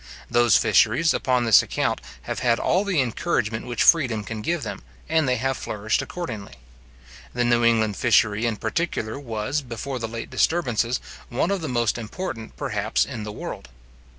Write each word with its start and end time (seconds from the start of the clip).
Those 0.31 0.57
fisheries, 0.57 1.13
upon 1.13 1.45
this 1.45 1.61
account, 1.61 2.01
have 2.23 2.39
had 2.39 2.59
all 2.59 2.83
the 2.83 3.01
encouragement 3.03 3.67
which 3.67 3.83
freedom 3.83 4.23
can 4.23 4.41
give 4.41 4.63
them, 4.63 4.81
and 5.07 5.29
they 5.29 5.35
have 5.35 5.57
flourished 5.57 6.01
accordingly. 6.01 6.55
The 7.35 7.45
New 7.45 7.63
England 7.63 7.95
fishery, 7.97 8.47
in 8.47 8.55
particular, 8.55 9.19
was, 9.19 9.61
before 9.61 9.99
the 9.99 10.07
late 10.07 10.31
disturbances, 10.31 10.99
one 11.29 11.51
of 11.51 11.61
the 11.61 11.69
most 11.69 11.99
important, 11.99 12.57
perhaps, 12.57 13.05
in 13.05 13.21
the 13.21 13.31
world. 13.31 13.69